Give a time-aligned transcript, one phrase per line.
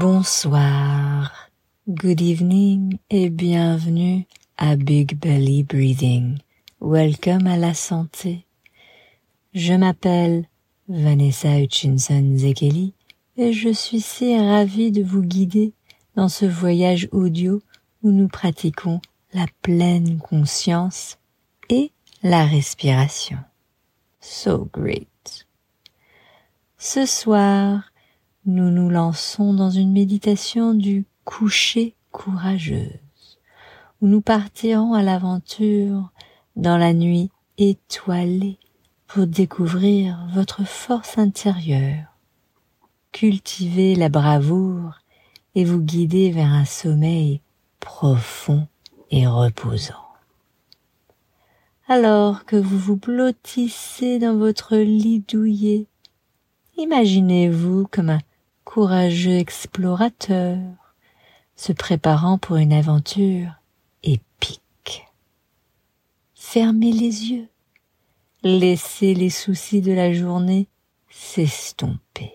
[0.00, 1.50] Bonsoir,
[1.88, 6.38] good evening et bienvenue à Big Belly Breathing.
[6.80, 8.46] Welcome à la santé.
[9.54, 10.46] Je m'appelle
[10.86, 12.94] Vanessa Hutchinson Zekeli
[13.36, 15.72] et je suis si ravie de vous guider
[16.14, 17.60] dans ce voyage audio
[18.04, 19.00] où nous pratiquons
[19.34, 21.18] la pleine conscience
[21.70, 21.90] et
[22.22, 23.38] la respiration.
[24.20, 25.48] So great.
[26.76, 27.82] Ce soir,
[28.48, 33.38] nous nous lançons dans une méditation du coucher courageuse,
[34.00, 36.10] où nous partirons à l'aventure
[36.56, 38.58] dans la nuit étoilée
[39.06, 42.06] pour découvrir votre force intérieure,
[43.12, 44.94] cultiver la bravoure
[45.54, 47.42] et vous guider vers un sommeil
[47.80, 48.66] profond
[49.10, 49.92] et reposant.
[51.86, 55.84] Alors que vous vous blottissez dans votre lit douillet,
[56.78, 58.20] imaginez-vous comme un
[58.68, 60.58] courageux explorateur
[61.56, 63.50] se préparant pour une aventure
[64.02, 65.06] épique.
[66.34, 67.48] Fermez les yeux,
[68.42, 70.68] laissez les soucis de la journée
[71.08, 72.34] s'estomper.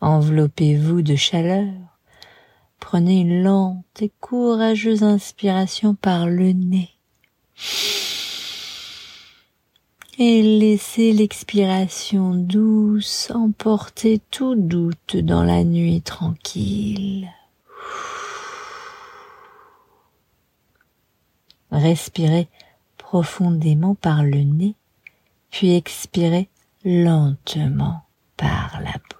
[0.00, 1.74] Enveloppez-vous de chaleur,
[2.80, 6.90] prenez une lente et courageuse inspiration par le nez
[10.20, 17.30] et laissez l'expiration douce emporter tout doute dans la nuit tranquille.
[21.70, 22.48] Respirez
[22.96, 24.74] profondément par le nez,
[25.50, 26.48] puis expirez
[26.84, 28.02] lentement
[28.36, 29.18] par la bouche.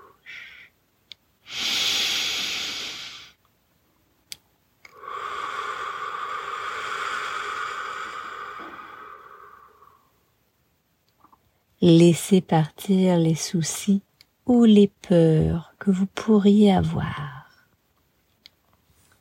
[11.90, 14.02] Laissez partir les soucis
[14.44, 17.46] ou les peurs que vous pourriez avoir.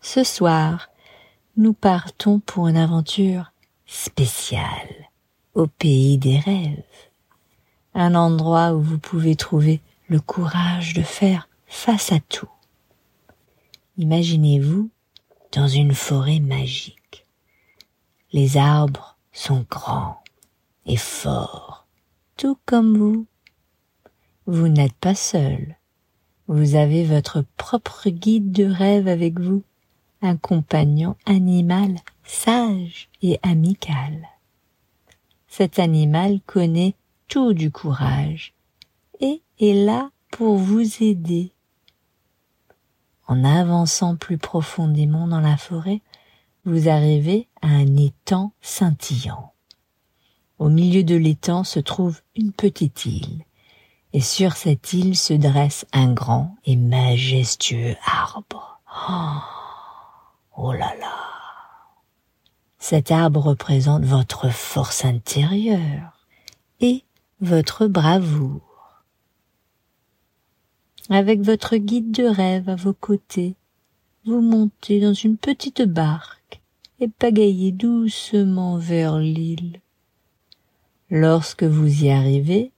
[0.02, 0.90] Ce soir,
[1.56, 3.54] nous partons pour une aventure
[3.86, 5.08] spéciale
[5.56, 6.84] au pays des rêves,
[7.94, 12.52] un endroit où vous pouvez trouver le courage de faire face à tout.
[13.98, 14.90] Imaginez-vous
[15.54, 17.26] dans une forêt magique.
[18.34, 20.22] Les arbres sont grands
[20.86, 21.87] et forts
[22.38, 23.26] tout comme vous.
[24.46, 25.76] Vous n'êtes pas seul.
[26.48, 29.64] Vous avez votre propre guide de rêve avec vous,
[30.22, 34.30] un compagnon animal sage et amical.
[35.48, 36.96] Cet animal connaît
[37.28, 38.54] tout du courage
[39.20, 41.52] et est là pour vous aider.
[43.28, 46.02] En avançant plus profondément dans la forêt,
[46.64, 49.54] vous arrivez à un étang scintillant.
[50.60, 53.44] Au milieu de l'étang se trouve une petite île,
[54.14, 58.82] et sur cette île se dresse un grand et majestueux arbre.
[59.10, 59.38] Oh,
[60.58, 61.14] oh là là.
[62.80, 66.28] Cet arbre représente votre force intérieure
[66.80, 67.04] et
[67.40, 69.04] votre bravoure.
[71.10, 73.56] Avec votre guide de rêve à vos côtés,
[74.26, 76.62] vous montez dans une petite barque
[77.00, 79.82] et pagayez doucement vers l'île.
[81.10, 82.74] Lorsque vous y arrivez,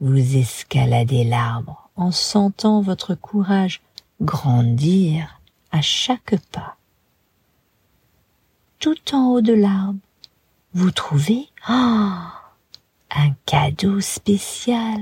[0.00, 3.82] vous escaladez l'arbre en sentant votre courage
[4.20, 5.40] grandir
[5.70, 6.76] à chaque pas.
[8.80, 10.00] Tout en haut de l'arbre,
[10.74, 12.18] vous trouvez oh,
[13.10, 15.00] un cadeau spécial,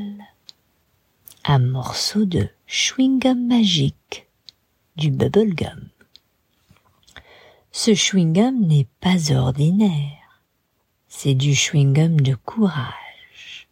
[1.46, 4.28] un morceau de chewing-gum magique,
[4.96, 5.88] du bubble gum.
[7.72, 10.25] Ce chewing-gum n'est pas ordinaire
[11.18, 13.68] c'est du chewing-gum de courage.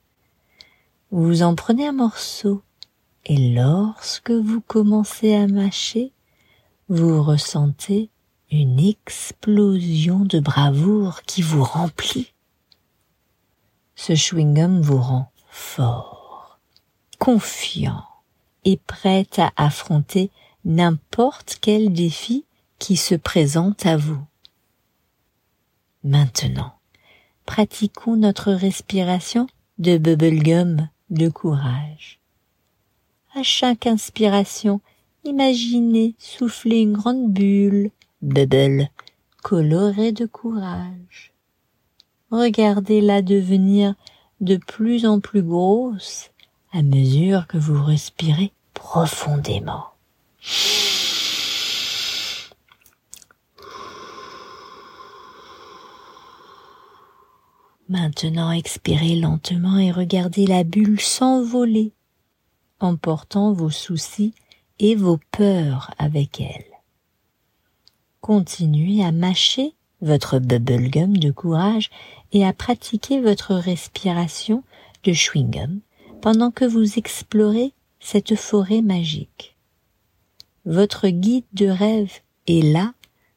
[1.11, 2.63] Vous en prenez un morceau
[3.27, 6.13] et lorsque vous commencez à mâcher,
[6.89, 8.09] vous ressentez
[8.51, 12.33] une explosion de bravoure qui vous remplit.
[13.95, 16.59] Ce chewing-gum vous rend fort,
[17.19, 18.07] confiant
[18.65, 20.31] et prêt à affronter
[20.65, 22.47] n'importe quel défi
[22.79, 24.25] qui se présente à vous.
[26.05, 26.75] Maintenant,
[27.47, 29.47] pratiquons notre respiration
[29.79, 32.21] de bubblegum de courage.
[33.35, 34.81] À chaque inspiration,
[35.25, 37.91] imaginez souffler une grande bulle,
[38.23, 38.89] bubble,
[39.43, 41.33] colorée de courage.
[42.31, 43.95] Regardez-la devenir
[44.41, 46.31] de plus en plus grosse
[46.73, 49.94] à mesure que vous respirez profondément.
[57.95, 61.93] Maintenant expirez lentement et regardez la bulle s'envoler,
[62.81, 64.35] emportant vos soucis
[64.81, 66.67] et vos peurs avec elle.
[68.21, 71.89] Continuez à mâcher votre bubblegum de courage
[72.33, 74.65] et à pratiquer votre respiration
[75.05, 75.79] de chewing-gum
[76.21, 79.57] pendant que vous explorez cette forêt magique.
[80.65, 82.13] Votre guide de rêve
[82.49, 82.93] est là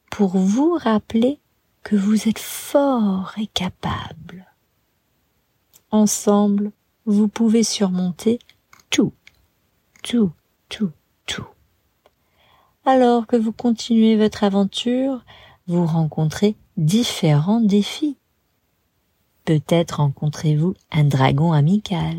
[0.10, 1.38] pour vous rappeler
[1.84, 4.47] que vous êtes fort et capable.
[5.92, 6.72] Ensemble,
[7.06, 8.40] vous pouvez surmonter
[8.90, 9.14] tout,
[10.04, 10.32] tout,
[10.68, 10.92] tout,
[11.26, 11.48] tout.
[12.86, 15.24] Alors que vous continuez votre aventure,
[15.68, 18.18] vous rencontrez différents défis.
[19.46, 22.18] Peut-être rencontrez-vous un dragon amical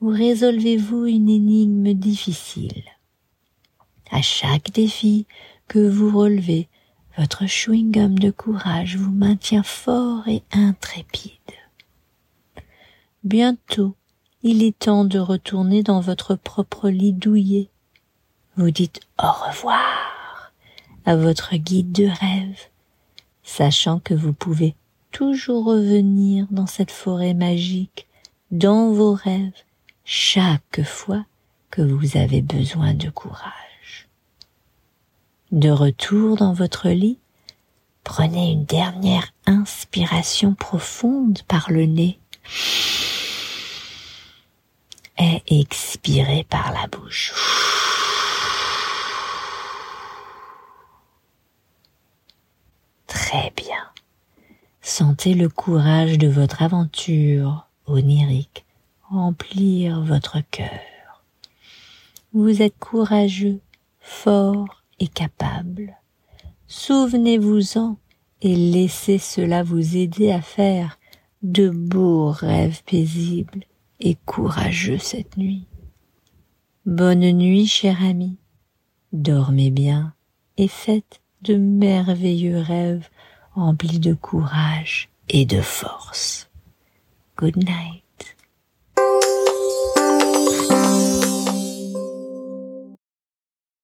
[0.00, 2.84] ou résolvez-vous une énigme difficile.
[4.10, 5.26] À chaque défi
[5.66, 6.68] que vous relevez,
[7.16, 11.32] votre chewing-gum de courage vous maintient fort et intrépide.
[13.26, 13.96] Bientôt,
[14.44, 17.70] il est temps de retourner dans votre propre lit douillet.
[18.56, 20.52] Vous dites au revoir
[21.04, 22.60] à votre guide de rêve,
[23.42, 24.76] sachant que vous pouvez
[25.10, 28.06] toujours revenir dans cette forêt magique,
[28.52, 29.64] dans vos rêves,
[30.04, 31.24] chaque fois
[31.72, 34.08] que vous avez besoin de courage.
[35.50, 37.18] De retour dans votre lit,
[38.04, 42.20] prenez une dernière inspiration profonde par le nez
[45.18, 47.32] et expirez par la bouche.
[53.06, 53.90] Très bien.
[54.82, 58.64] Sentez le courage de votre aventure onirique
[59.10, 61.22] remplir votre cœur.
[62.32, 63.60] Vous êtes courageux,
[64.00, 65.96] fort et capable.
[66.66, 67.96] Souvenez-vous-en
[68.42, 70.98] et laissez cela vous aider à faire
[71.42, 73.64] de beaux rêves paisibles
[74.00, 75.66] et courageux cette nuit.
[76.84, 78.36] Bonne nuit, cher ami.
[79.12, 80.14] Dormez bien
[80.56, 83.08] et faites de merveilleux rêves
[83.54, 86.48] remplis de courage et de force.
[87.36, 88.05] Good night.